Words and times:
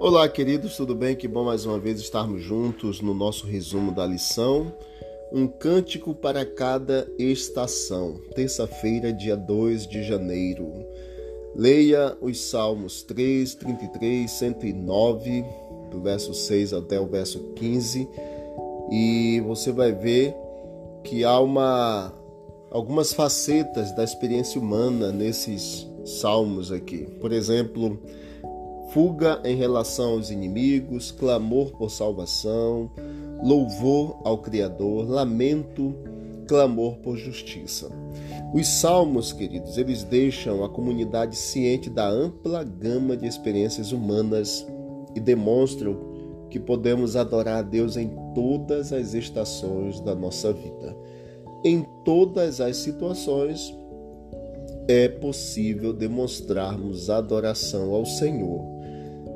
Olá, 0.00 0.26
queridos, 0.30 0.78
tudo 0.78 0.94
bem? 0.94 1.14
Que 1.14 1.28
bom 1.28 1.44
mais 1.44 1.66
uma 1.66 1.78
vez 1.78 2.00
estarmos 2.00 2.42
juntos 2.42 3.02
no 3.02 3.12
nosso 3.12 3.46
resumo 3.46 3.92
da 3.92 4.06
lição. 4.06 4.72
Um 5.30 5.46
cântico 5.46 6.14
para 6.14 6.42
cada 6.42 7.06
estação. 7.18 8.18
Terça-feira, 8.34 9.12
dia 9.12 9.36
2 9.36 9.86
de 9.86 10.02
janeiro. 10.02 10.72
Leia 11.54 12.16
os 12.18 12.40
Salmos 12.40 13.02
3, 13.02 13.54
33, 13.56 14.30
109, 14.30 15.44
do 15.90 16.00
verso 16.00 16.32
6 16.32 16.72
até 16.72 16.98
o 16.98 17.06
verso 17.06 17.52
15, 17.56 18.08
e 18.90 19.42
você 19.46 19.70
vai 19.70 19.92
ver 19.92 20.34
que 21.04 21.24
há 21.24 21.38
uma 21.38 22.10
algumas 22.70 23.12
facetas 23.12 23.94
da 23.94 24.02
experiência 24.02 24.58
humana 24.58 25.12
nesses 25.12 25.86
salmos 26.06 26.72
aqui. 26.72 27.06
Por 27.20 27.32
exemplo, 27.32 28.00
fuga 28.92 29.40
em 29.44 29.56
relação 29.56 30.12
aos 30.12 30.30
inimigos, 30.30 31.10
clamor 31.12 31.72
por 31.76 31.90
salvação, 31.90 32.90
louvor 33.42 34.20
ao 34.24 34.38
Criador, 34.38 35.08
lamento, 35.08 35.94
clamor 36.46 36.96
por 36.96 37.16
justiça. 37.16 37.88
Os 38.52 38.66
salmos, 38.66 39.32
queridos, 39.32 39.78
eles 39.78 40.02
deixam 40.02 40.64
a 40.64 40.68
comunidade 40.68 41.36
ciente 41.36 41.88
da 41.88 42.08
ampla 42.08 42.64
gama 42.64 43.16
de 43.16 43.26
experiências 43.26 43.92
humanas 43.92 44.66
e 45.14 45.20
demonstram 45.20 46.10
que 46.50 46.58
podemos 46.58 47.14
adorar 47.14 47.58
a 47.58 47.62
Deus 47.62 47.96
em 47.96 48.10
todas 48.34 48.92
as 48.92 49.14
estações 49.14 50.00
da 50.00 50.16
nossa 50.16 50.52
vida. 50.52 50.96
Em 51.64 51.86
todas 52.04 52.60
as 52.60 52.78
situações 52.78 53.72
é 54.88 55.06
possível 55.06 55.92
demonstrarmos 55.92 57.08
adoração 57.08 57.94
ao 57.94 58.04
Senhor 58.04 58.79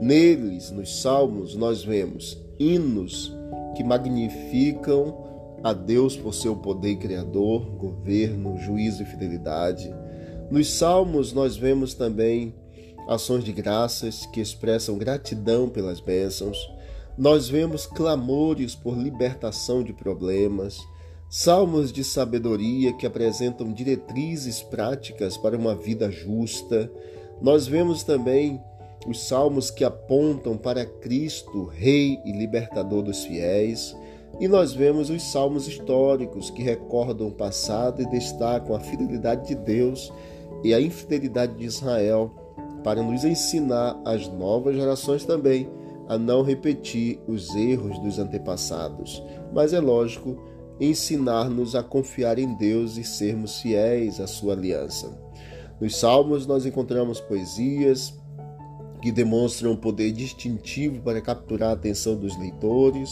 Neles, 0.00 0.70
nos 0.70 1.00
salmos, 1.00 1.56
nós 1.56 1.82
vemos 1.82 2.38
hinos 2.58 3.34
que 3.74 3.82
magnificam 3.82 5.24
a 5.62 5.72
Deus 5.72 6.16
por 6.16 6.34
seu 6.34 6.54
poder 6.54 6.96
criador, 6.96 7.62
governo, 7.76 8.58
juízo 8.58 9.02
e 9.02 9.06
fidelidade. 9.06 9.92
Nos 10.50 10.70
salmos, 10.70 11.32
nós 11.32 11.56
vemos 11.56 11.94
também 11.94 12.54
ações 13.08 13.42
de 13.42 13.52
graças 13.52 14.26
que 14.26 14.40
expressam 14.40 14.98
gratidão 14.98 15.68
pelas 15.68 16.00
bênçãos. 16.00 16.58
Nós 17.16 17.48
vemos 17.48 17.86
clamores 17.86 18.74
por 18.74 18.96
libertação 18.96 19.82
de 19.82 19.92
problemas, 19.92 20.78
salmos 21.28 21.90
de 21.90 22.04
sabedoria 22.04 22.92
que 22.92 23.06
apresentam 23.06 23.72
diretrizes 23.72 24.60
práticas 24.62 25.36
para 25.36 25.56
uma 25.56 25.74
vida 25.74 26.10
justa. 26.10 26.90
Nós 27.40 27.66
vemos 27.66 28.02
também 28.02 28.60
os 29.06 29.26
salmos 29.26 29.70
que 29.70 29.84
apontam 29.84 30.56
para 30.56 30.84
Cristo, 30.84 31.64
Rei 31.64 32.20
e 32.24 32.32
Libertador 32.32 33.02
dos 33.02 33.24
fiéis, 33.24 33.96
e 34.40 34.46
nós 34.48 34.72
vemos 34.72 35.08
os 35.10 35.22
salmos 35.22 35.66
históricos 35.66 36.50
que 36.50 36.62
recordam 36.62 37.28
o 37.28 37.32
passado 37.32 38.02
e 38.02 38.10
destacam 38.10 38.74
a 38.74 38.80
fidelidade 38.80 39.48
de 39.48 39.54
Deus 39.54 40.12
e 40.62 40.74
a 40.74 40.80
infidelidade 40.80 41.54
de 41.54 41.64
Israel, 41.64 42.30
para 42.82 43.02
nos 43.02 43.24
ensinar 43.24 44.00
as 44.04 44.28
novas 44.28 44.76
gerações 44.76 45.24
também 45.24 45.68
a 46.08 46.16
não 46.16 46.42
repetir 46.42 47.18
os 47.26 47.54
erros 47.54 47.98
dos 47.98 48.18
antepassados, 48.18 49.22
mas 49.52 49.72
é 49.72 49.80
lógico 49.80 50.36
ensinar-nos 50.80 51.74
a 51.74 51.82
confiar 51.82 52.38
em 52.38 52.54
Deus 52.54 52.96
e 52.96 53.04
sermos 53.04 53.60
fiéis 53.60 54.20
à 54.20 54.26
sua 54.26 54.52
aliança. 54.52 55.18
Nos 55.80 55.96
salmos 55.96 56.46
nós 56.46 56.64
encontramos 56.64 57.20
poesias, 57.20 58.14
que 59.06 59.12
demonstram 59.12 59.70
um 59.70 59.76
poder 59.76 60.10
distintivo 60.10 61.00
para 61.00 61.20
capturar 61.20 61.70
a 61.70 61.74
atenção 61.74 62.16
dos 62.16 62.36
leitores. 62.36 63.08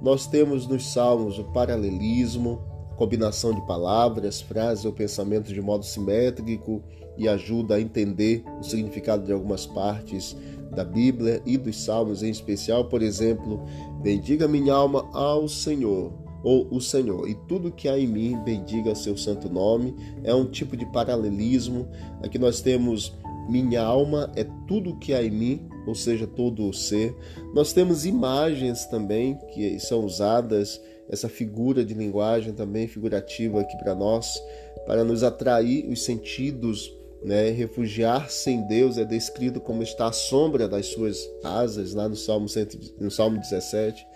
Nós 0.00 0.26
temos 0.26 0.66
nos 0.66 0.90
salmos 0.94 1.38
o 1.38 1.44
paralelismo, 1.44 2.58
combinação 2.96 3.52
de 3.52 3.60
palavras, 3.66 4.40
frases 4.40 4.86
ou 4.86 4.94
pensamentos 4.94 5.52
de 5.52 5.60
modo 5.60 5.84
simétrico 5.84 6.82
e 7.18 7.28
ajuda 7.28 7.74
a 7.74 7.80
entender 7.82 8.42
o 8.58 8.64
significado 8.64 9.26
de 9.26 9.32
algumas 9.34 9.66
partes 9.66 10.34
da 10.74 10.82
Bíblia 10.82 11.42
e 11.44 11.58
dos 11.58 11.84
salmos 11.84 12.22
em 12.22 12.30
especial, 12.30 12.86
por 12.86 13.02
exemplo, 13.02 13.62
bendiga 14.02 14.48
minha 14.48 14.72
alma 14.72 15.06
ao 15.12 15.46
Senhor 15.46 16.25
ou 16.42 16.68
o 16.70 16.80
Senhor, 16.80 17.28
e 17.28 17.34
tudo 17.48 17.72
que 17.72 17.88
há 17.88 17.98
em 17.98 18.06
mim 18.06 18.38
bendiga 18.44 18.92
o 18.92 18.96
seu 18.96 19.16
santo 19.16 19.48
nome. 19.48 19.94
É 20.22 20.34
um 20.34 20.46
tipo 20.46 20.76
de 20.76 20.86
paralelismo. 20.86 21.88
Aqui 22.22 22.38
nós 22.38 22.60
temos 22.60 23.12
minha 23.48 23.82
alma 23.82 24.32
é 24.34 24.44
tudo 24.66 24.96
que 24.96 25.14
há 25.14 25.22
em 25.22 25.30
mim, 25.30 25.68
ou 25.86 25.94
seja, 25.94 26.26
todo 26.26 26.68
o 26.68 26.72
ser. 26.72 27.14
Nós 27.54 27.72
temos 27.72 28.04
imagens 28.04 28.86
também 28.86 29.38
que 29.52 29.78
são 29.78 30.04
usadas, 30.04 30.80
essa 31.08 31.28
figura 31.28 31.84
de 31.84 31.94
linguagem 31.94 32.52
também 32.52 32.88
figurativa 32.88 33.60
aqui 33.60 33.76
para 33.78 33.94
nós, 33.94 34.42
para 34.86 35.04
nos 35.04 35.22
atrair 35.22 35.88
os 35.88 36.04
sentidos. 36.04 36.92
Né? 37.22 37.50
Refugiar-se 37.50 38.50
em 38.50 38.66
Deus 38.66 38.98
é 38.98 39.04
descrito 39.04 39.60
como 39.60 39.82
está 39.82 40.08
à 40.08 40.12
sombra 40.12 40.68
das 40.68 40.86
suas 40.86 41.18
asas, 41.42 41.94
lá 41.94 42.08
no 42.08 42.16
Salmo, 42.16 42.46
no 43.00 43.10
Salmo 43.10 43.38
17. 43.38 44.06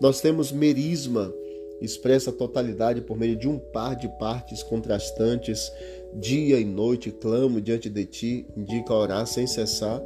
Nós 0.00 0.20
temos 0.20 0.50
merisma, 0.50 1.32
expressa 1.80 2.30
a 2.30 2.32
totalidade 2.32 3.00
por 3.00 3.16
meio 3.16 3.36
de 3.36 3.48
um 3.48 3.58
par 3.58 3.96
de 3.96 4.08
partes 4.18 4.62
contrastantes 4.62 5.72
dia 6.14 6.58
e 6.58 6.64
noite 6.64 7.10
clamo 7.10 7.60
diante 7.60 7.88
de 7.88 8.04
ti, 8.04 8.46
indica 8.56 8.92
orar 8.92 9.26
sem 9.26 9.46
cessar, 9.46 10.02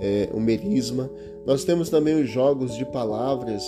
é, 0.00 0.28
o 0.32 0.40
merisma. 0.40 1.10
Nós 1.44 1.64
temos 1.64 1.90
também 1.90 2.20
os 2.20 2.30
jogos 2.30 2.76
de 2.76 2.84
palavras 2.84 3.62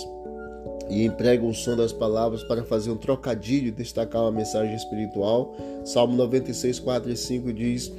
e 0.89 1.05
empregam 1.05 1.49
o 1.49 1.53
som 1.53 1.75
das 1.75 1.91
palavras 1.91 2.43
para 2.43 2.63
fazer 2.63 2.91
um 2.91 2.97
trocadilho 2.97 3.67
e 3.67 3.71
destacar 3.71 4.21
uma 4.21 4.31
mensagem 4.31 4.75
espiritual. 4.75 5.55
Salmo 5.83 6.15
96, 6.15 6.79
4 6.79 7.11
e 7.11 7.17
5 7.17 7.53
diz 7.53 7.91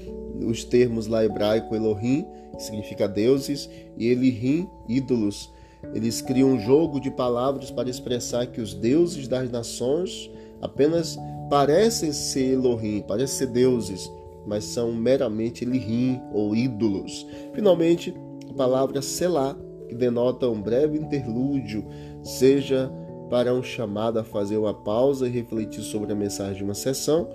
os 0.47 0.65
termos 0.65 1.07
lá 1.07 1.25
hebraico 1.25 1.75
Elohim, 1.75 2.27
que 2.57 2.63
significa 2.63 3.09
deuses, 3.09 3.69
e 3.97 4.09
Elihim, 4.09 4.69
ídolos. 4.89 5.51
Eles 5.95 6.21
criam 6.21 6.51
um 6.51 6.61
jogo 6.61 7.01
de 7.01 7.11
palavras 7.11 7.71
para 7.71 7.91
expressar 7.91 8.47
que 8.47 8.61
os 8.61 8.75
deuses 8.75 9.29
das 9.29 9.51
nações 9.51 10.31
apenas 10.61 11.19
parecem 11.51 12.13
ser 12.13 12.55
Elohim, 12.55 13.03
parecem 13.07 13.39
ser 13.39 13.53
deuses, 13.53 14.11
mas 14.47 14.65
são 14.65 14.93
meramente 14.93 15.65
Elihim 15.65 16.21
ou 16.33 16.55
ídolos. 16.55 17.27
Finalmente, 17.53 18.15
a 18.49 18.55
palavra 18.55 19.03
Selá, 19.03 19.57
que 19.89 19.95
denota 19.95 20.49
um 20.49 20.61
breve 20.61 20.99
interlúdio, 20.99 21.85
seja 22.23 22.91
para 23.29 23.53
um 23.53 23.63
chamado 23.63 24.19
a 24.19 24.25
fazer 24.25 24.57
uma 24.57 24.75
pausa 24.75 25.27
e 25.27 25.31
refletir 25.31 25.83
sobre 25.83 26.13
a 26.13 26.15
mensagem 26.15 26.57
de 26.57 26.65
uma 26.65 26.75
sessão 26.75 27.29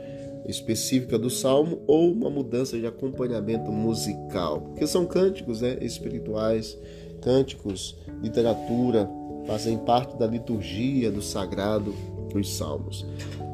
específica 0.47 1.17
do 1.19 1.29
salmo 1.29 1.79
ou 1.85 2.11
uma 2.11 2.29
mudança 2.29 2.77
de 2.77 2.87
acompanhamento 2.87 3.71
musical, 3.71 4.61
porque 4.61 4.87
são 4.87 5.05
cânticos 5.05 5.61
né, 5.61 5.77
espirituais, 5.81 6.77
cânticos, 7.21 7.95
literatura, 8.21 9.09
fazem 9.45 9.77
parte 9.77 10.17
da 10.17 10.27
liturgia 10.27 11.11
do 11.11 11.21
sagrado 11.21 11.93
os 12.37 12.55
salmos. 12.55 13.05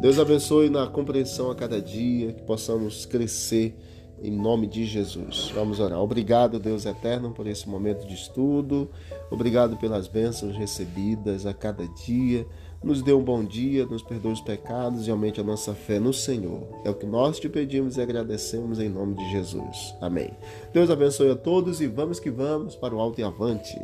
Deus 0.02 0.20
abençoe 0.20 0.70
na 0.70 0.88
compreensão 0.88 1.50
a 1.50 1.56
cada 1.56 1.82
dia, 1.82 2.34
que 2.34 2.42
possamos 2.44 3.06
crescer 3.06 3.76
em 4.22 4.32
nome 4.32 4.68
de 4.68 4.86
Jesus. 4.86 5.52
Vamos 5.54 5.80
orar. 5.80 6.00
Obrigado, 6.00 6.60
Deus 6.60 6.86
eterno, 6.86 7.32
por 7.32 7.48
esse 7.48 7.68
momento 7.68 8.08
de 8.08 8.14
estudo. 8.14 8.90
Obrigado 9.30 9.76
pelas 9.78 10.08
bênçãos 10.08 10.56
recebidas 10.56 11.46
a 11.46 11.54
cada 11.54 11.88
dia. 11.88 12.46
Nos 12.84 13.02
dê 13.02 13.14
um 13.14 13.24
bom 13.24 13.44
dia, 13.44 13.86
nos 13.86 14.04
perdoe 14.04 14.34
os 14.34 14.42
pecados 14.42 15.08
e 15.08 15.12
aumente 15.12 15.40
a 15.40 15.44
nossa 15.44 15.74
fé 15.74 16.00
no 16.00 16.12
Senhor. 16.12 16.68
É 16.84 16.90
o 16.90 16.96
que 16.96 17.06
nós 17.06 17.40
te 17.40 17.48
pedimos 17.48 17.96
e 17.96 18.02
agradecemos 18.02 18.80
em 18.80 18.90
nome 18.90 19.16
de 19.16 19.32
Jesus. 19.32 19.96
Amém. 20.02 20.32
Deus 20.74 20.90
abençoe 20.90 21.32
a 21.32 21.36
todos 21.36 21.80
e 21.80 21.88
vamos 21.88 22.20
que 22.20 22.30
vamos 22.30 22.76
para 22.76 22.94
o 22.94 23.00
alto 23.00 23.22
e 23.22 23.24
avante. 23.24 23.80